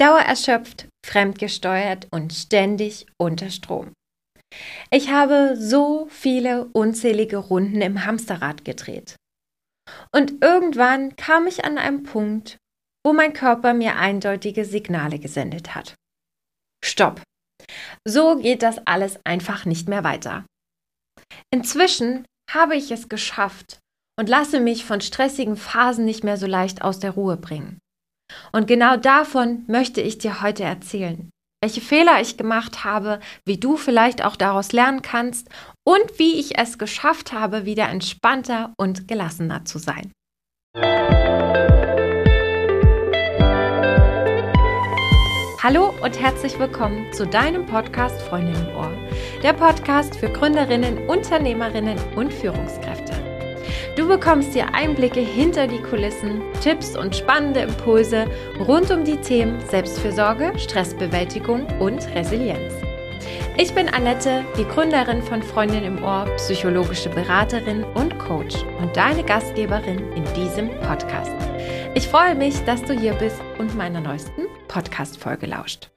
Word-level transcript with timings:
Dauererschöpft, 0.00 0.88
fremdgesteuert 1.06 2.08
und 2.10 2.32
ständig 2.32 3.06
unter 3.18 3.50
Strom. 3.50 3.92
Ich 4.90 5.10
habe 5.10 5.56
so 5.56 6.06
viele 6.10 6.66
unzählige 6.66 7.36
Runden 7.36 7.80
im 7.80 8.04
Hamsterrad 8.04 8.64
gedreht. 8.64 9.16
Und 10.12 10.42
irgendwann 10.42 11.16
kam 11.16 11.46
ich 11.46 11.64
an 11.64 11.78
einen 11.78 12.02
Punkt, 12.02 12.56
wo 13.04 13.12
mein 13.12 13.32
Körper 13.32 13.74
mir 13.74 13.96
eindeutige 13.96 14.64
Signale 14.64 15.18
gesendet 15.18 15.74
hat. 15.74 15.94
Stopp! 16.84 17.22
So 18.06 18.36
geht 18.36 18.62
das 18.62 18.84
alles 18.86 19.18
einfach 19.24 19.64
nicht 19.64 19.88
mehr 19.88 20.04
weiter. 20.04 20.44
Inzwischen 21.52 22.24
habe 22.50 22.76
ich 22.76 22.90
es 22.90 23.08
geschafft 23.08 23.78
und 24.18 24.28
lasse 24.28 24.60
mich 24.60 24.84
von 24.84 25.00
stressigen 25.00 25.56
Phasen 25.56 26.04
nicht 26.04 26.24
mehr 26.24 26.36
so 26.36 26.46
leicht 26.46 26.82
aus 26.82 26.98
der 26.98 27.12
Ruhe 27.12 27.36
bringen. 27.36 27.78
Und 28.52 28.66
genau 28.66 28.96
davon 28.96 29.64
möchte 29.66 30.00
ich 30.00 30.18
dir 30.18 30.42
heute 30.42 30.64
erzählen. 30.64 31.30
Welche 31.62 31.80
Fehler 31.80 32.20
ich 32.20 32.36
gemacht 32.36 32.84
habe, 32.84 33.20
wie 33.46 33.58
du 33.58 33.76
vielleicht 33.76 34.24
auch 34.24 34.36
daraus 34.36 34.72
lernen 34.72 35.02
kannst 35.02 35.48
und 35.82 36.18
wie 36.18 36.38
ich 36.38 36.58
es 36.58 36.78
geschafft 36.78 37.32
habe, 37.32 37.64
wieder 37.64 37.88
entspannter 37.88 38.74
und 38.76 39.08
gelassener 39.08 39.64
zu 39.64 39.78
sein. 39.78 40.12
Hallo 45.62 45.94
und 46.02 46.20
herzlich 46.20 46.58
willkommen 46.58 47.10
zu 47.14 47.26
deinem 47.26 47.64
Podcast 47.64 48.20
Freundin 48.20 48.54
im 48.54 48.76
Ohr. 48.76 48.92
Der 49.42 49.54
Podcast 49.54 50.14
für 50.14 50.30
Gründerinnen, 50.30 51.08
Unternehmerinnen 51.08 51.98
und 52.16 52.34
Führungskräfte. 52.34 53.03
Du 53.96 54.08
bekommst 54.08 54.52
hier 54.52 54.74
Einblicke 54.74 55.20
hinter 55.20 55.68
die 55.68 55.80
Kulissen, 55.80 56.42
Tipps 56.60 56.96
und 56.96 57.14
spannende 57.14 57.60
Impulse 57.60 58.26
rund 58.66 58.90
um 58.90 59.04
die 59.04 59.18
Themen 59.18 59.60
Selbstfürsorge, 59.68 60.52
Stressbewältigung 60.58 61.64
und 61.78 62.04
Resilienz. 62.12 62.74
Ich 63.56 63.72
bin 63.72 63.88
Annette, 63.88 64.44
die 64.58 64.64
Gründerin 64.64 65.22
von 65.22 65.44
Freundin 65.44 65.84
im 65.84 66.02
Ohr, 66.02 66.26
psychologische 66.38 67.08
Beraterin 67.08 67.84
und 67.94 68.18
Coach 68.18 68.56
und 68.80 68.96
deine 68.96 69.22
Gastgeberin 69.22 70.12
in 70.14 70.24
diesem 70.34 70.70
Podcast. 70.80 71.30
Ich 71.94 72.08
freue 72.08 72.34
mich, 72.34 72.64
dass 72.64 72.82
du 72.82 72.98
hier 72.98 73.12
bist 73.12 73.40
und 73.58 73.76
meiner 73.76 74.00
neuesten 74.00 74.48
Podcast-Folge 74.66 75.46
lauscht. 75.46 75.93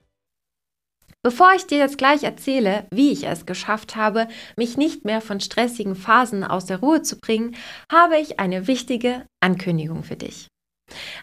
Bevor 1.28 1.52
ich 1.54 1.68
dir 1.68 1.80
jetzt 1.80 1.98
gleich 1.98 2.24
erzähle, 2.24 2.88
wie 2.90 3.12
ich 3.12 3.28
es 3.28 3.46
geschafft 3.46 3.98
habe, 3.98 4.30
mich 4.56 4.78
nicht 4.78 5.04
mehr 5.04 5.20
von 5.20 5.42
stressigen 5.42 5.94
Phasen 5.94 6.46
aus 6.46 6.68
der 6.68 6.80
Ruhe 6.80 7.02
zu 7.02 7.20
bringen, 7.20 7.58
habe 7.92 8.18
ich 8.18 8.40
eine 8.40 8.66
wichtige 8.68 9.26
Ankündigung 9.42 10.06
für 10.06 10.16
dich. 10.16 10.48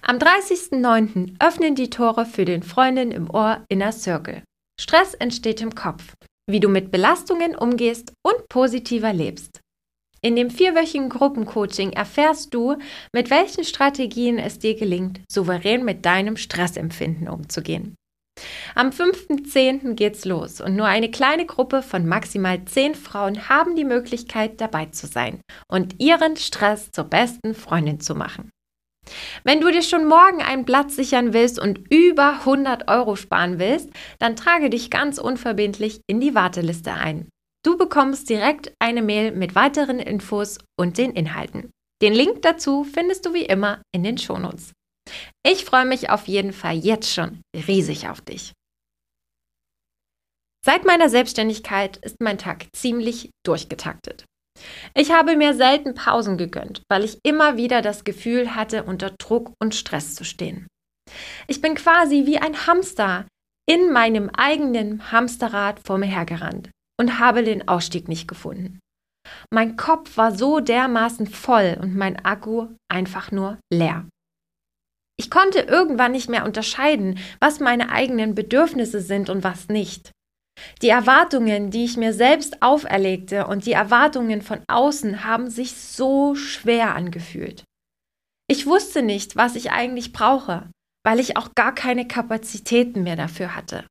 Am 0.03 0.19
30.09. 0.19 1.37
öffnen 1.43 1.75
die 1.75 1.89
Tore 1.89 2.27
für 2.27 2.45
den 2.45 2.63
Freundin 2.63 3.13
im 3.13 3.31
Ohr 3.31 3.65
Inner 3.71 3.93
Circle. 3.93 4.43
Stress 4.79 5.15
entsteht 5.15 5.63
im 5.63 5.75
Kopf, 5.75 6.13
wie 6.51 6.61
du 6.61 6.69
mit 6.69 6.91
Belastungen 6.91 7.57
umgehst 7.57 8.13
und 8.23 8.47
positiver 8.51 9.15
lebst. 9.15 9.61
In 10.21 10.37
dem 10.37 10.51
vierwöchigen 10.51 11.09
Gruppencoaching 11.09 11.93
erfährst 11.93 12.53
du, 12.53 12.77
mit 13.15 13.31
welchen 13.31 13.65
Strategien 13.65 14.37
es 14.37 14.59
dir 14.59 14.75
gelingt, 14.75 15.23
souverän 15.33 15.83
mit 15.83 16.05
deinem 16.05 16.37
Stressempfinden 16.37 17.27
umzugehen. 17.27 17.97
Am 18.75 18.91
5.10. 18.91 19.95
geht's 19.95 20.25
los 20.25 20.61
und 20.61 20.75
nur 20.75 20.87
eine 20.87 21.11
kleine 21.11 21.47
Gruppe 21.47 21.83
von 21.83 22.07
maximal 22.07 22.65
zehn 22.65 22.95
Frauen 22.95 23.49
haben 23.49 23.77
die 23.77 23.85
Möglichkeit, 23.85 24.61
dabei 24.61 24.87
zu 24.87 25.07
sein 25.07 25.41
und 25.69 26.01
ihren 26.01 26.37
Stress 26.37 26.91
zur 26.91 27.05
besten 27.05 27.55
Freundin 27.55 28.01
zu 28.01 28.15
machen. 28.15 28.51
Wenn 29.45 29.61
du 29.61 29.71
dir 29.71 29.83
schon 29.83 30.07
morgen 30.07 30.43
einen 30.43 30.65
Platz 30.65 30.97
sichern 30.97 31.33
willst 31.33 31.61
und 31.61 31.93
über 31.93 32.41
100 32.41 32.89
Euro 32.89 33.17
sparen 33.17 33.59
willst, 33.59 33.91
dann 34.19 34.35
trage 34.35 34.71
dich 34.71 34.91
ganz 34.91 35.19
unverbindlich 35.19 36.01
in 36.09 36.21
die 36.21 36.35
Warteliste 36.35 36.95
ein. 36.95 37.29
Du 37.65 37.79
bekommst 37.79 38.29
direkt 38.29 38.73
eine 38.79 39.03
Mail 39.03 39.33
mit 39.33 39.55
weiteren 39.55 40.01
Infos 40.01 40.59
und 40.79 40.99
den 40.99 41.13
Inhalten. 41.13 41.71
Den 42.03 42.13
Link 42.13 42.43
dazu 42.43 42.85
findest 42.85 43.25
du 43.25 43.35
wie 43.35 43.45
immer 43.45 43.83
in 43.95 44.03
den 44.03 44.19
Shownotes. 44.19 44.73
Ich 45.47 45.65
freue 45.65 45.85
mich 45.85 46.11
auf 46.11 46.27
jeden 46.27 46.53
Fall 46.53 46.77
jetzt 46.77 47.13
schon 47.13 47.43
riesig 47.55 48.09
auf 48.09 48.21
dich. 48.21 48.53
Seit 50.65 50.87
meiner 50.87 51.11
Selbstständigkeit 51.11 51.99
ist 51.99 52.17
mein 52.21 52.39
Tag 52.39 52.67
ziemlich 52.75 53.31
durchgetaktet. 53.45 54.25
Ich 54.95 55.13
habe 55.13 55.37
mir 55.37 55.55
selten 55.55 55.95
Pausen 55.95 56.39
gegönnt, 56.39 56.83
weil 56.89 57.05
ich 57.05 57.19
immer 57.23 57.59
wieder 57.59 57.83
das 57.83 58.05
Gefühl 58.05 58.55
hatte, 58.55 58.85
unter 58.85 59.11
Druck 59.11 59.53
und 59.61 59.75
Stress 59.75 60.15
zu 60.15 60.25
stehen. 60.25 60.67
Ich 61.49 61.61
bin 61.61 61.75
quasi 61.75 62.25
wie 62.25 62.39
ein 62.39 62.67
Hamster 62.67 63.27
in 63.69 63.93
meinem 63.93 64.31
eigenen 64.31 65.13
Hamsterrad 65.13 65.81
vor 65.87 65.99
mir 65.99 66.07
hergerannt 66.07 66.71
und 66.99 67.19
habe 67.19 67.43
den 67.43 67.69
Ausstieg 67.69 68.09
nicht 68.09 68.29
gefunden. 68.29 68.79
Mein 69.53 69.77
Kopf 69.77 70.17
war 70.17 70.35
so 70.35 70.61
dermaßen 70.61 71.27
voll 71.27 71.77
und 71.81 71.95
mein 71.95 72.25
Akku 72.25 72.69
einfach 72.91 73.31
nur 73.33 73.59
leer. 73.73 74.07
Ich 75.17 75.31
konnte 75.31 75.61
irgendwann 75.61 76.13
nicht 76.13 76.29
mehr 76.29 76.45
unterscheiden, 76.45 77.19
was 77.41 77.61
meine 77.61 77.91
eigenen 77.91 78.35
Bedürfnisse 78.35 79.01
sind 79.01 79.31
und 79.31 79.45
was 79.45 79.69
nicht. 79.69 80.11
Die 80.83 80.89
Erwartungen, 80.89 81.71
die 81.71 81.85
ich 81.85 81.97
mir 81.97 82.13
selbst 82.13 82.63
auferlegte 82.63 83.47
und 83.47 83.67
die 83.67 83.73
Erwartungen 83.73 84.43
von 84.43 84.61
außen 84.69 85.25
haben 85.25 85.51
sich 85.51 85.73
so 85.75 86.35
schwer 86.35 86.95
angefühlt. 86.95 87.65
Ich 88.49 88.67
wusste 88.67 89.03
nicht, 89.03 89.37
was 89.37 89.57
ich 89.57 89.71
eigentlich 89.71 90.13
brauche, 90.13 90.69
weil 91.05 91.21
ich 91.21 91.37
auch 91.37 91.55
gar 91.55 91.75
keine 91.75 92.07
Kapazitäten 92.07 93.03
mehr 93.03 93.17
dafür 93.17 93.55
hatte. 93.55 93.85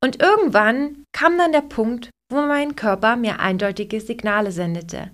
Und 0.00 0.20
irgendwann 0.20 1.04
kam 1.12 1.38
dann 1.38 1.52
der 1.52 1.62
Punkt, 1.62 2.10
wo 2.30 2.42
mein 2.42 2.76
Körper 2.76 3.16
mir 3.16 3.40
eindeutige 3.40 4.00
Signale 4.00 4.52
sendete, 4.52 5.12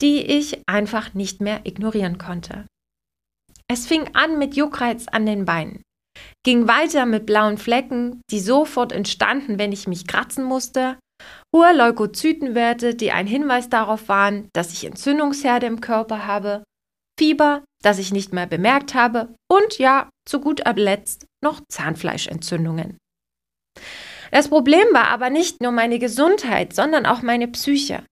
die 0.00 0.22
ich 0.22 0.62
einfach 0.66 1.14
nicht 1.14 1.40
mehr 1.40 1.60
ignorieren 1.64 2.18
konnte. 2.18 2.66
Es 3.72 3.86
fing 3.86 4.14
an 4.14 4.38
mit 4.38 4.54
Juckreiz 4.54 5.06
an 5.08 5.24
den 5.24 5.46
Beinen, 5.46 5.82
ging 6.44 6.68
weiter 6.68 7.06
mit 7.06 7.24
blauen 7.24 7.56
Flecken, 7.56 8.20
die 8.30 8.38
sofort 8.38 8.92
entstanden, 8.92 9.58
wenn 9.58 9.72
ich 9.72 9.88
mich 9.88 10.06
kratzen 10.06 10.44
musste, 10.44 10.98
hohe 11.56 11.74
Leukozytenwerte, 11.74 12.94
die 12.94 13.12
ein 13.12 13.26
Hinweis 13.26 13.70
darauf 13.70 14.10
waren, 14.10 14.50
dass 14.52 14.74
ich 14.74 14.84
Entzündungsherde 14.84 15.64
im 15.64 15.80
Körper 15.80 16.26
habe, 16.26 16.64
Fieber, 17.18 17.64
das 17.82 17.98
ich 17.98 18.12
nicht 18.12 18.34
mehr 18.34 18.46
bemerkt 18.46 18.92
habe 18.92 19.34
und 19.50 19.78
ja, 19.78 20.10
zu 20.28 20.40
guter 20.42 20.74
Letzt 20.74 21.24
noch 21.42 21.62
Zahnfleischentzündungen. 21.72 22.98
Das 24.32 24.48
Problem 24.48 24.86
war 24.92 25.08
aber 25.08 25.30
nicht 25.30 25.62
nur 25.62 25.72
meine 25.72 25.98
Gesundheit, 25.98 26.74
sondern 26.74 27.06
auch 27.06 27.22
meine 27.22 27.48
Psyche. 27.48 28.04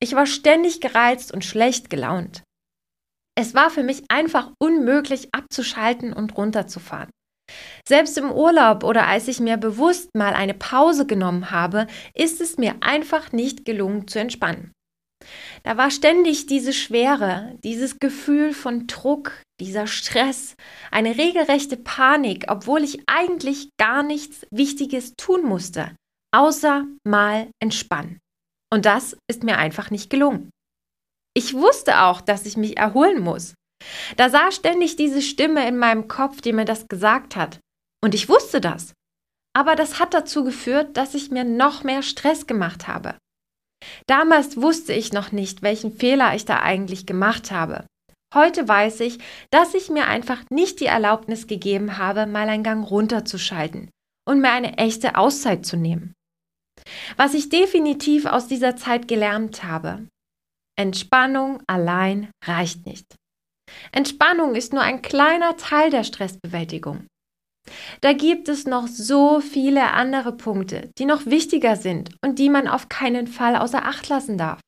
Ich 0.00 0.16
war 0.16 0.26
ständig 0.26 0.80
gereizt 0.80 1.32
und 1.32 1.44
schlecht 1.44 1.88
gelaunt. 1.88 2.42
Es 3.36 3.54
war 3.54 3.70
für 3.70 3.82
mich 3.82 4.04
einfach 4.08 4.52
unmöglich 4.58 5.28
abzuschalten 5.32 6.12
und 6.12 6.36
runterzufahren. 6.36 7.10
Selbst 7.86 8.16
im 8.16 8.30
Urlaub 8.30 8.84
oder 8.84 9.06
als 9.06 9.28
ich 9.28 9.40
mir 9.40 9.56
bewusst 9.56 10.10
mal 10.14 10.32
eine 10.32 10.54
Pause 10.54 11.06
genommen 11.06 11.50
habe, 11.50 11.86
ist 12.14 12.40
es 12.40 12.56
mir 12.56 12.76
einfach 12.80 13.32
nicht 13.32 13.64
gelungen 13.64 14.08
zu 14.08 14.18
entspannen. 14.18 14.72
Da 15.62 15.76
war 15.76 15.90
ständig 15.90 16.46
diese 16.46 16.72
Schwere, 16.72 17.58
dieses 17.64 17.98
Gefühl 17.98 18.52
von 18.52 18.86
Druck, 18.86 19.40
dieser 19.60 19.86
Stress, 19.86 20.54
eine 20.90 21.16
regelrechte 21.16 21.76
Panik, 21.76 22.46
obwohl 22.48 22.82
ich 22.82 23.02
eigentlich 23.06 23.70
gar 23.78 24.02
nichts 24.02 24.46
Wichtiges 24.50 25.14
tun 25.16 25.44
musste, 25.44 25.96
außer 26.34 26.84
mal 27.04 27.48
entspannen. 27.62 28.18
Und 28.72 28.86
das 28.86 29.16
ist 29.30 29.44
mir 29.44 29.58
einfach 29.58 29.90
nicht 29.90 30.10
gelungen. 30.10 30.50
Ich 31.36 31.54
wusste 31.54 32.02
auch, 32.02 32.20
dass 32.20 32.46
ich 32.46 32.56
mich 32.56 32.76
erholen 32.76 33.20
muss. 33.20 33.54
Da 34.16 34.30
sah 34.30 34.50
ständig 34.52 34.96
diese 34.96 35.20
Stimme 35.20 35.66
in 35.66 35.76
meinem 35.76 36.08
Kopf, 36.08 36.40
die 36.40 36.52
mir 36.52 36.64
das 36.64 36.88
gesagt 36.88 37.36
hat. 37.36 37.58
Und 38.02 38.14
ich 38.14 38.28
wusste 38.28 38.60
das. 38.60 38.92
Aber 39.56 39.76
das 39.76 40.00
hat 40.00 40.14
dazu 40.14 40.44
geführt, 40.44 40.96
dass 40.96 41.14
ich 41.14 41.30
mir 41.30 41.44
noch 41.44 41.84
mehr 41.84 42.02
Stress 42.02 42.46
gemacht 42.46 42.88
habe. 42.88 43.16
Damals 44.06 44.56
wusste 44.56 44.92
ich 44.92 45.12
noch 45.12 45.32
nicht, 45.32 45.62
welchen 45.62 45.96
Fehler 45.96 46.34
ich 46.34 46.44
da 46.44 46.60
eigentlich 46.60 47.06
gemacht 47.06 47.50
habe. 47.50 47.86
Heute 48.34 48.66
weiß 48.66 49.00
ich, 49.00 49.18
dass 49.50 49.74
ich 49.74 49.90
mir 49.90 50.06
einfach 50.06 50.42
nicht 50.50 50.80
die 50.80 50.86
Erlaubnis 50.86 51.46
gegeben 51.46 51.98
habe, 51.98 52.26
mal 52.26 52.48
einen 52.48 52.64
Gang 52.64 52.88
runterzuschalten 52.88 53.90
und 54.26 54.40
mir 54.40 54.50
eine 54.50 54.78
echte 54.78 55.16
Auszeit 55.16 55.64
zu 55.64 55.76
nehmen. 55.76 56.14
Was 57.16 57.34
ich 57.34 57.48
definitiv 57.48 58.26
aus 58.26 58.48
dieser 58.48 58.76
Zeit 58.76 59.06
gelernt 59.06 59.62
habe. 59.62 60.08
Entspannung 60.76 61.62
allein 61.66 62.30
reicht 62.44 62.86
nicht. 62.86 63.14
Entspannung 63.92 64.54
ist 64.54 64.72
nur 64.72 64.82
ein 64.82 65.02
kleiner 65.02 65.56
Teil 65.56 65.90
der 65.90 66.04
Stressbewältigung. 66.04 67.06
Da 68.00 68.12
gibt 68.12 68.48
es 68.48 68.66
noch 68.66 68.88
so 68.88 69.40
viele 69.40 69.92
andere 69.92 70.32
Punkte, 70.36 70.90
die 70.98 71.06
noch 71.06 71.26
wichtiger 71.26 71.76
sind 71.76 72.14
und 72.22 72.38
die 72.38 72.50
man 72.50 72.68
auf 72.68 72.88
keinen 72.88 73.26
Fall 73.26 73.56
außer 73.56 73.84
Acht 73.84 74.08
lassen 74.08 74.36
darf. 74.36 74.60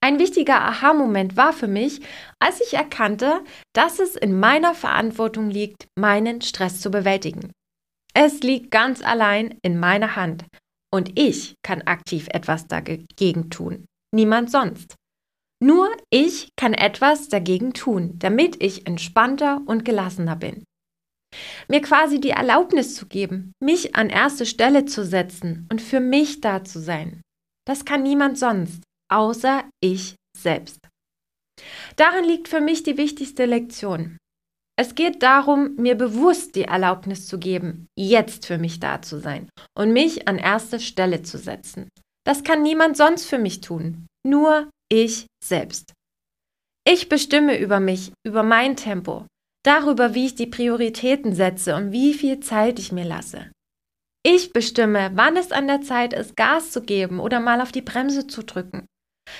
Ein 0.00 0.20
wichtiger 0.20 0.60
Aha-Moment 0.60 1.36
war 1.36 1.52
für 1.52 1.66
mich, 1.66 2.00
als 2.38 2.60
ich 2.60 2.74
erkannte, 2.74 3.42
dass 3.74 3.98
es 3.98 4.14
in 4.14 4.38
meiner 4.38 4.74
Verantwortung 4.74 5.50
liegt, 5.50 5.88
meinen 5.98 6.40
Stress 6.40 6.80
zu 6.80 6.90
bewältigen. 6.90 7.50
Es 8.14 8.40
liegt 8.40 8.70
ganz 8.70 9.02
allein 9.02 9.58
in 9.62 9.78
meiner 9.78 10.14
Hand 10.14 10.44
und 10.94 11.18
ich 11.18 11.54
kann 11.64 11.82
aktiv 11.82 12.28
etwas 12.30 12.68
dagegen 12.68 13.50
tun. 13.50 13.86
Niemand 14.14 14.50
sonst. 14.50 14.94
Nur 15.62 15.88
ich 16.10 16.50
kann 16.56 16.72
etwas 16.72 17.28
dagegen 17.28 17.72
tun, 17.74 18.18
damit 18.18 18.62
ich 18.62 18.86
entspannter 18.86 19.60
und 19.66 19.84
gelassener 19.84 20.36
bin. 20.36 20.64
Mir 21.68 21.82
quasi 21.82 22.20
die 22.20 22.30
Erlaubnis 22.30 22.94
zu 22.94 23.06
geben, 23.06 23.52
mich 23.60 23.96
an 23.96 24.08
erste 24.08 24.46
Stelle 24.46 24.84
zu 24.86 25.04
setzen 25.04 25.66
und 25.70 25.82
für 25.82 26.00
mich 26.00 26.40
da 26.40 26.64
zu 26.64 26.80
sein. 26.80 27.20
Das 27.66 27.84
kann 27.84 28.02
niemand 28.02 28.38
sonst, 28.38 28.82
außer 29.12 29.68
ich 29.80 30.14
selbst. 30.36 30.78
Darin 31.96 32.24
liegt 32.24 32.48
für 32.48 32.60
mich 32.60 32.82
die 32.82 32.96
wichtigste 32.96 33.44
Lektion. 33.44 34.16
Es 34.78 34.94
geht 34.94 35.24
darum, 35.24 35.74
mir 35.74 35.96
bewusst 35.96 36.54
die 36.54 36.62
Erlaubnis 36.62 37.26
zu 37.26 37.38
geben, 37.38 37.88
jetzt 37.98 38.46
für 38.46 38.58
mich 38.58 38.78
da 38.78 39.02
zu 39.02 39.18
sein 39.18 39.50
und 39.76 39.92
mich 39.92 40.28
an 40.28 40.38
erste 40.38 40.78
Stelle 40.78 41.22
zu 41.22 41.36
setzen. 41.36 41.88
Das 42.28 42.44
kann 42.44 42.60
niemand 42.62 42.94
sonst 42.94 43.24
für 43.24 43.38
mich 43.38 43.62
tun, 43.62 44.06
nur 44.22 44.68
ich 44.92 45.28
selbst. 45.42 45.94
Ich 46.86 47.08
bestimme 47.08 47.58
über 47.58 47.80
mich, 47.80 48.12
über 48.22 48.42
mein 48.42 48.76
Tempo, 48.76 49.24
darüber, 49.64 50.12
wie 50.12 50.26
ich 50.26 50.34
die 50.34 50.46
Prioritäten 50.46 51.34
setze 51.34 51.74
und 51.74 51.90
wie 51.90 52.12
viel 52.12 52.40
Zeit 52.40 52.78
ich 52.78 52.92
mir 52.92 53.06
lasse. 53.06 53.50
Ich 54.22 54.52
bestimme, 54.52 55.10
wann 55.14 55.38
es 55.38 55.52
an 55.52 55.68
der 55.68 55.80
Zeit 55.80 56.12
ist, 56.12 56.36
Gas 56.36 56.70
zu 56.70 56.82
geben 56.82 57.18
oder 57.18 57.40
mal 57.40 57.62
auf 57.62 57.72
die 57.72 57.80
Bremse 57.80 58.26
zu 58.26 58.42
drücken. 58.42 58.84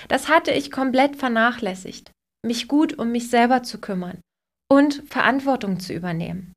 Das 0.09 0.31
hatte 0.31 0.53
ich 0.53 0.71
komplett 0.71 1.17
vernachlässigt, 1.17 2.11
mich 2.43 2.69
gut 2.69 2.99
um 2.99 3.13
mich 3.13 3.29
selber 3.29 3.63
zu 3.63 3.83
kümmern 3.83 4.23
und 4.73 5.03
Verantwortung 5.07 5.79
zu 5.79 5.93
übernehmen. 5.93 6.55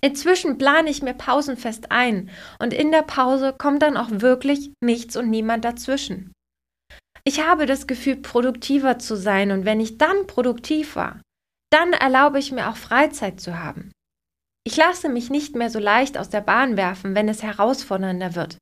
Inzwischen 0.00 0.58
plane 0.58 0.90
ich 0.90 1.02
mir 1.02 1.14
Pausen 1.14 1.56
fest 1.56 1.90
ein 1.90 2.30
und 2.60 2.72
in 2.72 2.92
der 2.92 3.02
Pause 3.02 3.54
kommt 3.56 3.82
dann 3.82 3.96
auch 3.96 4.08
wirklich 4.10 4.72
nichts 4.80 5.16
und 5.16 5.28
niemand 5.28 5.64
dazwischen. 5.64 6.32
Ich 7.24 7.44
habe 7.44 7.66
das 7.66 7.86
Gefühl, 7.86 8.16
produktiver 8.16 8.98
zu 8.98 9.16
sein 9.16 9.50
und 9.50 9.64
wenn 9.64 9.80
ich 9.80 9.98
dann 9.98 10.26
produktiv 10.26 10.96
war, 10.96 11.20
dann 11.70 11.92
erlaube 11.92 12.38
ich 12.38 12.52
mir 12.52 12.68
auch 12.68 12.76
Freizeit 12.76 13.40
zu 13.40 13.58
haben. 13.58 13.92
Ich 14.64 14.76
lasse 14.76 15.08
mich 15.08 15.30
nicht 15.30 15.56
mehr 15.56 15.70
so 15.70 15.78
leicht 15.78 16.16
aus 16.16 16.30
der 16.30 16.40
Bahn 16.40 16.76
werfen, 16.76 17.14
wenn 17.14 17.28
es 17.28 17.42
herausfordernder 17.42 18.34
wird. 18.34 18.58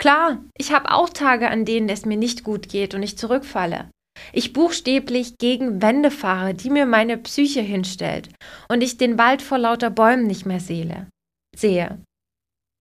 Klar, 0.00 0.44
ich 0.56 0.72
habe 0.72 0.92
auch 0.92 1.08
Tage, 1.08 1.50
an 1.50 1.64
denen 1.64 1.88
es 1.88 2.04
mir 2.04 2.16
nicht 2.16 2.44
gut 2.44 2.68
geht 2.68 2.94
und 2.94 3.02
ich 3.02 3.18
zurückfalle 3.18 3.90
ich 4.32 4.52
buchstäblich 4.52 5.38
gegen 5.38 5.82
Wände 5.82 6.10
fahre, 6.10 6.54
die 6.54 6.70
mir 6.70 6.86
meine 6.86 7.18
Psyche 7.18 7.60
hinstellt 7.60 8.30
und 8.68 8.82
ich 8.82 8.96
den 8.96 9.18
Wald 9.18 9.42
vor 9.42 9.58
lauter 9.58 9.90
Bäumen 9.90 10.26
nicht 10.26 10.46
mehr 10.46 10.60
sehe. 10.60 11.08
sehe. 11.56 12.02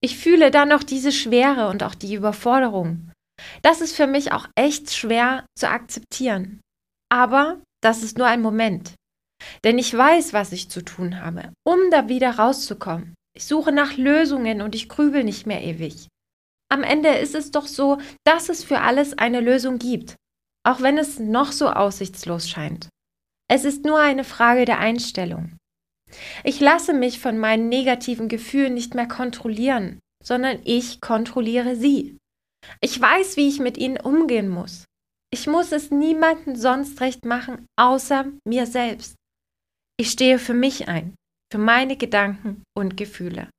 Ich 0.02 0.18
fühle 0.18 0.52
dann 0.52 0.70
noch 0.70 0.84
diese 0.84 1.12
Schwere 1.12 1.70
und 1.70 1.84
auch 1.84 1.96
die 1.96 2.14
Überforderung. 2.14 3.12
Das 3.62 3.82
ist 3.82 3.96
für 3.96 4.08
mich 4.08 4.32
auch 4.32 4.48
echt 4.56 4.94
schwer 4.94 5.46
zu 5.58 5.70
akzeptieren. 5.70 6.62
Aber 7.10 7.62
das 7.82 8.04
ist 8.04 8.18
nur 8.18 8.28
ein 8.28 8.42
Moment. 8.42 8.94
Denn 9.64 9.78
ich 9.78 9.96
weiß, 9.96 10.34
was 10.34 10.52
ich 10.52 10.70
zu 10.70 10.84
tun 10.84 11.22
habe, 11.22 11.52
um 11.66 11.80
da 11.92 12.10
wieder 12.10 12.38
rauszukommen. 12.38 13.14
Ich 13.36 13.46
suche 13.46 13.72
nach 13.72 13.98
Lösungen 13.98 14.62
und 14.62 14.76
ich 14.76 14.90
grübel 14.90 15.24
nicht 15.24 15.46
mehr 15.46 15.64
ewig. 15.64 16.08
Am 16.70 16.84
Ende 16.84 17.10
ist 17.10 17.36
es 17.36 17.52
doch 17.52 17.68
so, 17.68 18.00
dass 18.26 18.50
es 18.50 18.64
für 18.64 18.82
alles 18.82 19.18
eine 19.18 19.40
Lösung 19.40 19.78
gibt 19.78 20.16
auch 20.68 20.82
wenn 20.82 20.98
es 20.98 21.18
noch 21.18 21.54
so 21.54 21.70
aussichtslos 21.70 22.50
scheint. 22.50 22.90
Es 23.50 23.64
ist 23.64 23.86
nur 23.86 24.00
eine 24.00 24.26
Frage 24.26 24.66
der 24.66 24.80
Einstellung. 24.80 25.56
Ich 26.44 26.60
lasse 26.60 26.94
mich 26.94 27.20
von 27.20 27.38
meinen 27.38 27.70
negativen 27.70 28.28
Gefühlen 28.28 28.74
nicht 28.74 28.94
mehr 28.94 29.08
kontrollieren, 29.08 30.00
sondern 30.22 30.60
ich 30.66 31.00
kontrolliere 31.00 31.78
sie. 31.78 32.18
Ich 32.82 33.00
weiß, 33.00 33.38
wie 33.38 33.48
ich 33.48 33.60
mit 33.60 33.78
ihnen 33.78 33.98
umgehen 33.98 34.50
muss. 34.50 34.84
Ich 35.32 35.48
muss 35.48 35.72
es 35.72 35.90
niemandem 35.90 36.58
sonst 36.58 37.00
recht 37.00 37.24
machen, 37.24 37.66
außer 37.80 38.26
mir 38.46 38.66
selbst. 38.66 39.16
Ich 39.98 40.12
stehe 40.12 40.38
für 40.38 40.54
mich 40.54 40.90
ein, 40.90 41.16
für 41.50 41.60
meine 41.60 41.96
Gedanken 41.96 42.64
und 42.78 42.98
Gefühle. 42.98 43.50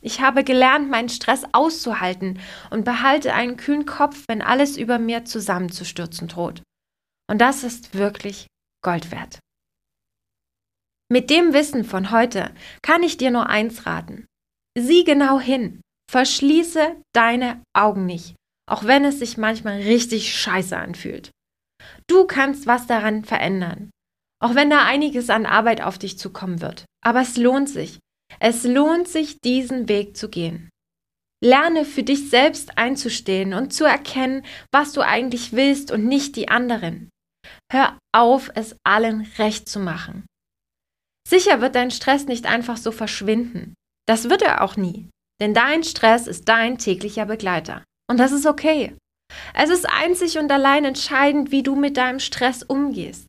Ich 0.00 0.20
habe 0.20 0.44
gelernt, 0.44 0.90
meinen 0.90 1.08
Stress 1.08 1.42
auszuhalten 1.52 2.40
und 2.70 2.84
behalte 2.84 3.34
einen 3.34 3.56
kühlen 3.56 3.84
Kopf, 3.84 4.24
wenn 4.28 4.42
alles 4.42 4.76
über 4.76 4.98
mir 4.98 5.24
zusammenzustürzen 5.24 6.28
droht. 6.28 6.62
Und 7.30 7.38
das 7.38 7.64
ist 7.64 7.94
wirklich 7.94 8.46
Gold 8.84 9.10
wert. 9.10 9.40
Mit 11.10 11.30
dem 11.30 11.52
Wissen 11.52 11.84
von 11.84 12.10
heute 12.10 12.54
kann 12.82 13.02
ich 13.02 13.16
dir 13.16 13.30
nur 13.30 13.48
eins 13.48 13.86
raten. 13.86 14.26
Sieh 14.78 15.04
genau 15.04 15.40
hin. 15.40 15.80
Verschließe 16.10 16.96
deine 17.14 17.62
Augen 17.74 18.06
nicht, 18.06 18.34
auch 18.70 18.84
wenn 18.84 19.04
es 19.04 19.18
sich 19.18 19.36
manchmal 19.36 19.80
richtig 19.80 20.34
scheiße 20.34 20.76
anfühlt. 20.76 21.30
Du 22.06 22.26
kannst 22.26 22.66
was 22.66 22.86
daran 22.86 23.24
verändern, 23.24 23.90
auch 24.40 24.54
wenn 24.54 24.70
da 24.70 24.84
einiges 24.84 25.28
an 25.28 25.44
Arbeit 25.44 25.82
auf 25.82 25.98
dich 25.98 26.18
zukommen 26.18 26.60
wird. 26.60 26.84
Aber 27.04 27.20
es 27.20 27.36
lohnt 27.36 27.68
sich, 27.68 27.98
es 28.40 28.64
lohnt 28.64 29.08
sich, 29.08 29.40
diesen 29.40 29.88
Weg 29.88 30.16
zu 30.16 30.28
gehen. 30.28 30.70
Lerne 31.42 31.84
für 31.84 32.02
dich 32.02 32.30
selbst 32.30 32.78
einzustehen 32.78 33.54
und 33.54 33.72
zu 33.72 33.84
erkennen, 33.84 34.44
was 34.72 34.92
du 34.92 35.00
eigentlich 35.02 35.52
willst 35.52 35.92
und 35.92 36.06
nicht 36.06 36.36
die 36.36 36.48
anderen. 36.48 37.10
Hör 37.72 37.96
auf, 38.14 38.50
es 38.54 38.76
allen 38.84 39.26
recht 39.38 39.68
zu 39.68 39.78
machen. 39.78 40.26
Sicher 41.28 41.60
wird 41.60 41.74
dein 41.74 41.90
Stress 41.90 42.26
nicht 42.26 42.46
einfach 42.46 42.76
so 42.76 42.90
verschwinden. 42.90 43.74
Das 44.06 44.30
wird 44.30 44.42
er 44.42 44.62
auch 44.62 44.76
nie. 44.76 45.10
Denn 45.40 45.54
dein 45.54 45.84
Stress 45.84 46.26
ist 46.26 46.48
dein 46.48 46.78
täglicher 46.78 47.26
Begleiter. 47.26 47.84
Und 48.10 48.18
das 48.18 48.32
ist 48.32 48.46
okay. 48.46 48.96
Es 49.54 49.70
ist 49.70 49.88
einzig 49.88 50.38
und 50.38 50.50
allein 50.50 50.84
entscheidend, 50.84 51.52
wie 51.52 51.62
du 51.62 51.76
mit 51.76 51.96
deinem 51.96 52.18
Stress 52.18 52.62
umgehst. 52.62 53.26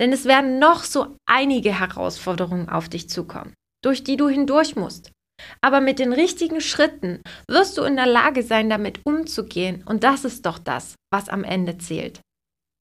Denn 0.00 0.12
es 0.12 0.24
werden 0.24 0.58
noch 0.58 0.82
so 0.82 1.16
einige 1.26 1.78
Herausforderungen 1.78 2.68
auf 2.68 2.88
dich 2.88 3.08
zukommen 3.08 3.54
durch 3.84 4.04
die 4.04 4.16
du 4.16 4.28
hindurch 4.28 4.76
musst. 4.76 5.12
Aber 5.60 5.80
mit 5.80 5.98
den 5.98 6.12
richtigen 6.12 6.60
Schritten 6.60 7.20
wirst 7.48 7.76
du 7.76 7.82
in 7.82 7.96
der 7.96 8.06
Lage 8.06 8.42
sein, 8.42 8.70
damit 8.70 9.00
umzugehen. 9.04 9.82
Und 9.84 10.04
das 10.04 10.24
ist 10.24 10.46
doch 10.46 10.58
das, 10.58 10.94
was 11.12 11.28
am 11.28 11.44
Ende 11.44 11.78
zählt. 11.78 12.20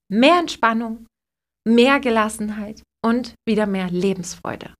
Mehr 0.09 0.39
Entspannung, 0.39 1.07
mehr 1.67 2.00
Gelassenheit 2.00 2.81
und 3.03 3.33
wieder 3.47 3.65
mehr 3.65 3.89
Lebensfreude. 3.89 4.73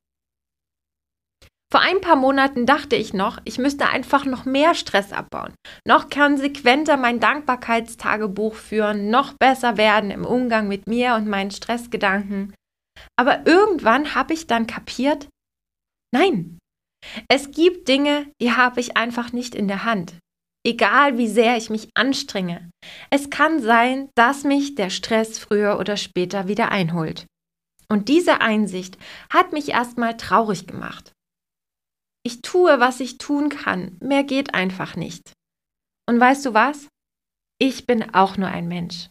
Vor 1.74 1.82
ein 1.82 2.02
paar 2.02 2.16
Monaten 2.16 2.68
dachte 2.68 2.96
ich 2.96 3.16
noch, 3.16 3.40
ich 3.46 3.58
müsste 3.58 3.90
einfach 3.90 4.26
noch 4.26 4.46
mehr 4.46 4.76
Stress 4.76 5.12
abbauen, 5.12 5.56
noch 5.88 6.12
konsequenter 6.12 6.98
mein 6.98 7.20
Dankbarkeitstagebuch 7.20 8.54
führen, 8.54 9.10
noch 9.10 9.34
besser 9.40 9.76
werden 9.76 10.12
im 10.12 10.24
Umgang 10.24 10.68
mit 10.68 10.88
mir 10.88 11.16
und 11.16 11.28
meinen 11.28 11.50
Stressgedanken. 11.50 12.54
Aber 13.20 13.48
irgendwann 13.48 14.14
habe 14.14 14.36
ich 14.36 14.46
dann 14.46 14.68
kapiert, 14.68 15.30
Nein. 16.14 16.60
Es 17.28 17.52
gibt 17.52 17.88
Dinge, 17.88 18.32
die 18.40 18.52
habe 18.52 18.80
ich 18.80 18.96
einfach 18.96 19.34
nicht 19.34 19.56
in 19.56 19.68
der 19.68 19.84
Hand. 19.84 20.18
Egal 20.66 21.18
wie 21.18 21.28
sehr 21.28 21.58
ich 21.58 21.70
mich 21.70 21.90
anstrenge. 21.96 22.70
Es 23.10 23.30
kann 23.30 23.62
sein, 23.62 24.10
dass 24.16 24.44
mich 24.44 24.76
der 24.76 24.90
Stress 24.90 25.38
früher 25.40 25.80
oder 25.80 25.98
später 25.98 26.48
wieder 26.48 26.72
einholt. 26.72 27.26
Und 27.90 28.08
diese 28.08 28.40
Einsicht 28.42 28.98
hat 29.30 29.52
mich 29.52 29.70
erstmal 29.70 30.16
traurig 30.16 30.68
gemacht. 30.68 31.12
Ich 32.26 32.42
tue, 32.42 32.80
was 32.80 33.02
ich 33.02 33.18
tun 33.18 33.50
kann, 33.50 33.98
mehr 34.00 34.24
geht 34.24 34.54
einfach 34.54 34.96
nicht. 34.96 35.34
Und 36.08 36.20
weißt 36.20 36.46
du 36.46 36.54
was? 36.54 36.88
Ich 37.60 37.86
bin 37.86 38.14
auch 38.14 38.38
nur 38.38 38.48
ein 38.48 38.68
Mensch. 38.68 39.10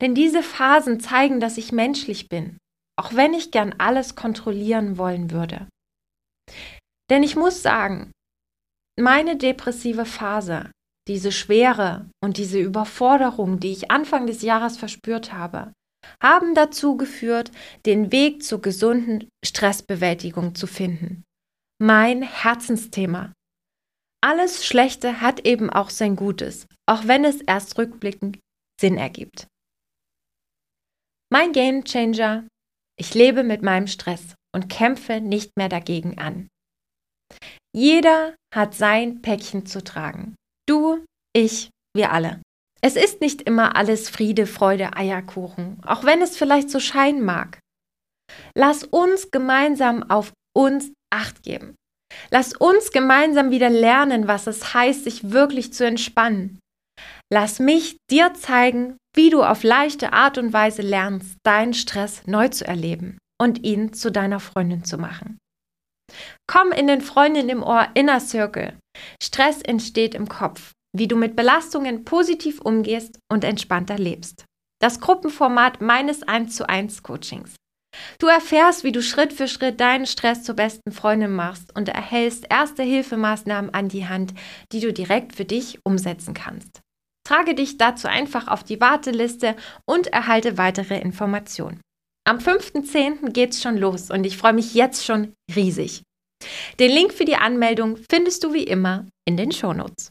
Denn 0.00 0.14
diese 0.14 0.42
Phasen 0.42 1.00
zeigen, 1.00 1.40
dass 1.40 1.58
ich 1.58 1.72
menschlich 1.72 2.28
bin, 2.28 2.58
auch 2.96 3.14
wenn 3.14 3.34
ich 3.34 3.50
gern 3.50 3.74
alles 3.78 4.14
kontrollieren 4.14 4.96
wollen 4.96 5.32
würde. 5.32 5.66
Denn 7.10 7.22
ich 7.22 7.36
muss 7.36 7.62
sagen, 7.62 8.10
meine 8.98 9.36
depressive 9.36 10.06
Phase, 10.06 10.70
diese 11.06 11.30
Schwere 11.30 12.10
und 12.22 12.36
diese 12.36 12.58
Überforderung, 12.58 13.60
die 13.60 13.72
ich 13.72 13.90
Anfang 13.90 14.26
des 14.26 14.42
Jahres 14.42 14.76
verspürt 14.76 15.32
habe, 15.32 15.72
haben 16.22 16.54
dazu 16.54 16.96
geführt, 16.96 17.50
den 17.84 18.12
Weg 18.12 18.42
zur 18.42 18.60
gesunden 18.60 19.28
Stressbewältigung 19.44 20.54
zu 20.54 20.66
finden. 20.66 21.24
Mein 21.80 22.22
Herzensthema. 22.22 23.32
Alles 24.22 24.66
Schlechte 24.66 25.20
hat 25.20 25.46
eben 25.46 25.70
auch 25.70 25.90
sein 25.90 26.16
Gutes, 26.16 26.66
auch 26.86 27.06
wenn 27.06 27.24
es 27.24 27.40
erst 27.42 27.78
rückblickend 27.78 28.38
Sinn 28.80 28.96
ergibt. 28.96 29.46
Mein 31.30 31.52
Game 31.52 31.84
Changer. 31.84 32.46
Ich 32.98 33.14
lebe 33.14 33.42
mit 33.42 33.62
meinem 33.62 33.88
Stress 33.88 34.34
und 34.54 34.68
kämpfe 34.68 35.20
nicht 35.20 35.56
mehr 35.56 35.68
dagegen 35.68 36.18
an. 36.18 36.48
Jeder 37.76 38.34
hat 38.54 38.74
sein 38.74 39.20
Päckchen 39.20 39.66
zu 39.66 39.84
tragen. 39.84 40.34
Du, 40.66 41.04
ich, 41.34 41.68
wir 41.94 42.10
alle. 42.10 42.40
Es 42.80 42.96
ist 42.96 43.20
nicht 43.20 43.42
immer 43.42 43.76
alles 43.76 44.08
Friede, 44.08 44.46
Freude, 44.46 44.96
Eierkuchen, 44.96 45.82
auch 45.84 46.04
wenn 46.04 46.22
es 46.22 46.38
vielleicht 46.38 46.70
so 46.70 46.80
scheinen 46.80 47.22
mag. 47.22 47.58
Lass 48.56 48.84
uns 48.84 49.30
gemeinsam 49.30 50.08
auf 50.08 50.32
uns 50.56 50.90
acht 51.12 51.42
geben. 51.42 51.74
Lass 52.30 52.54
uns 52.54 52.92
gemeinsam 52.92 53.50
wieder 53.50 53.68
lernen, 53.68 54.26
was 54.26 54.46
es 54.46 54.72
heißt, 54.72 55.04
sich 55.04 55.32
wirklich 55.32 55.74
zu 55.74 55.84
entspannen. 55.84 56.58
Lass 57.30 57.58
mich 57.58 57.98
dir 58.10 58.32
zeigen, 58.32 58.96
wie 59.14 59.28
du 59.28 59.42
auf 59.42 59.62
leichte 59.62 60.14
Art 60.14 60.38
und 60.38 60.54
Weise 60.54 60.80
lernst, 60.80 61.36
deinen 61.42 61.74
Stress 61.74 62.22
neu 62.26 62.48
zu 62.48 62.66
erleben 62.66 63.18
und 63.38 63.64
ihn 63.64 63.92
zu 63.92 64.10
deiner 64.10 64.40
Freundin 64.40 64.84
zu 64.84 64.96
machen. 64.96 65.38
Komm 66.46 66.72
in 66.72 66.86
den 66.86 67.00
Freundin 67.00 67.48
im 67.48 67.62
Ohr 67.62 67.88
Inner 67.94 68.20
Circle. 68.20 68.78
Stress 69.22 69.60
entsteht 69.62 70.14
im 70.14 70.28
Kopf, 70.28 70.72
wie 70.96 71.08
du 71.08 71.16
mit 71.16 71.36
Belastungen 71.36 72.04
positiv 72.04 72.60
umgehst 72.60 73.18
und 73.30 73.44
entspannter 73.44 73.98
lebst. 73.98 74.44
Das 74.80 75.00
Gruppenformat 75.00 75.80
meines 75.80 76.22
1 76.22 76.54
zu 76.56 76.68
1 76.68 77.02
Coachings. 77.02 77.56
Du 78.18 78.26
erfährst, 78.26 78.84
wie 78.84 78.92
du 78.92 79.02
Schritt 79.02 79.32
für 79.32 79.48
Schritt 79.48 79.80
deinen 79.80 80.06
Stress 80.06 80.42
zur 80.44 80.54
besten 80.54 80.92
Freundin 80.92 81.32
machst 81.32 81.74
und 81.74 81.88
erhältst 81.88 82.46
erste 82.48 82.82
Hilfemaßnahmen 82.82 83.72
an 83.72 83.88
die 83.88 84.06
Hand, 84.06 84.34
die 84.72 84.80
du 84.80 84.92
direkt 84.92 85.34
für 85.34 85.46
dich 85.46 85.80
umsetzen 85.84 86.34
kannst. 86.34 86.80
Trage 87.26 87.54
dich 87.54 87.76
dazu 87.76 88.06
einfach 88.06 88.48
auf 88.48 88.64
die 88.64 88.80
Warteliste 88.80 89.56
und 89.86 90.06
erhalte 90.08 90.58
weitere 90.58 91.00
Informationen. 91.00 91.80
Am 92.28 92.38
5.10. 92.38 93.30
geht's 93.30 93.62
schon 93.62 93.76
los 93.76 94.10
und 94.10 94.26
ich 94.26 94.36
freue 94.36 94.52
mich 94.52 94.74
jetzt 94.74 95.04
schon 95.04 95.34
riesig. 95.54 96.02
Den 96.80 96.90
Link 96.90 97.12
für 97.12 97.24
die 97.24 97.36
Anmeldung 97.36 97.96
findest 98.10 98.42
du 98.42 98.52
wie 98.52 98.64
immer 98.64 99.06
in 99.24 99.36
den 99.36 99.52
Shownotes. 99.52 100.10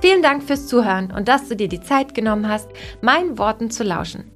Vielen 0.00 0.22
Dank 0.22 0.42
fürs 0.42 0.66
Zuhören 0.66 1.12
und 1.12 1.28
dass 1.28 1.46
du 1.46 1.56
dir 1.56 1.68
die 1.68 1.82
Zeit 1.82 2.14
genommen 2.14 2.48
hast, 2.48 2.70
meinen 3.02 3.36
Worten 3.36 3.70
zu 3.70 3.84
lauschen. 3.84 4.30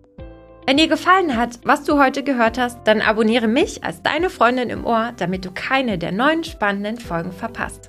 Wenn 0.66 0.76
dir 0.76 0.88
gefallen 0.88 1.38
hat, 1.38 1.58
was 1.64 1.84
du 1.84 1.98
heute 1.98 2.22
gehört 2.22 2.58
hast, 2.58 2.86
dann 2.86 3.00
abonniere 3.00 3.48
mich 3.48 3.82
als 3.82 4.02
deine 4.02 4.28
Freundin 4.28 4.68
im 4.68 4.84
Ohr, 4.84 5.12
damit 5.16 5.46
du 5.46 5.52
keine 5.52 5.96
der 5.96 6.12
neuen 6.12 6.44
spannenden 6.44 6.98
Folgen 6.98 7.32
verpasst. 7.32 7.88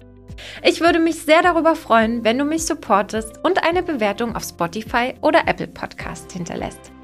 Ich 0.64 0.80
würde 0.80 1.00
mich 1.00 1.22
sehr 1.22 1.42
darüber 1.42 1.76
freuen, 1.76 2.24
wenn 2.24 2.38
du 2.38 2.46
mich 2.46 2.66
supportest 2.66 3.44
und 3.44 3.62
eine 3.68 3.84
Bewertung 3.84 4.38
auf 4.38 4.44
Spotify 4.44 5.16
oder 5.22 5.42
Apple 5.48 5.68
Podcast 5.68 6.32
hinterlässt. 6.32 6.95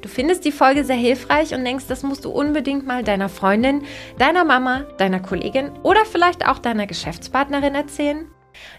Du 0.00 0.08
findest 0.08 0.44
die 0.44 0.52
Folge 0.52 0.84
sehr 0.84 0.96
hilfreich 0.96 1.54
und 1.54 1.64
denkst, 1.64 1.86
das 1.88 2.02
musst 2.02 2.24
du 2.24 2.30
unbedingt 2.30 2.86
mal 2.86 3.04
deiner 3.04 3.28
Freundin, 3.28 3.82
deiner 4.18 4.44
Mama, 4.44 4.84
deiner 4.98 5.20
Kollegin 5.20 5.70
oder 5.82 6.04
vielleicht 6.04 6.46
auch 6.46 6.58
deiner 6.58 6.86
Geschäftspartnerin 6.86 7.74
erzählen? 7.74 8.26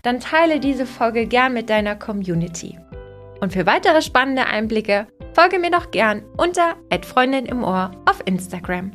Dann 0.04 0.20
teile 0.20 0.60
diese 0.60 0.86
Folge 0.86 1.28
gern 1.28 1.54
mit 1.54 1.70
deiner 1.70 1.96
Community. 1.96 2.78
Und 3.40 3.54
für 3.54 3.66
weitere 3.66 4.02
spannende 4.02 4.46
Einblicke 4.46 5.08
folge 5.34 5.60
mir 5.60 5.72
doch 5.72 5.92
gern 5.92 6.24
unter 6.38 6.76
@freundin 7.02 7.46
im 7.46 7.64
Ohr 7.64 7.92
auf 8.06 8.22
Instagram. 8.26 8.92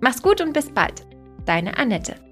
Mach's 0.00 0.22
gut 0.22 0.40
und 0.40 0.52
bis 0.52 0.70
bald. 0.70 1.06
Deine 1.44 1.78
Annette. 1.78 2.27